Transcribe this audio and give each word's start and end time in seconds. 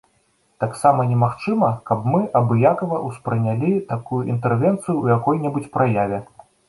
Таксама 0.61 1.03
немагчыма 1.09 1.67
каб 1.89 2.07
мы 2.13 2.21
абыякава 2.39 3.01
ўспрынялі 3.09 3.71
такую 3.93 4.21
інтэрвенцыю 4.33 4.81
ў 5.01 5.05
якой-небудзь 5.19 5.69
праяве. 5.77 6.19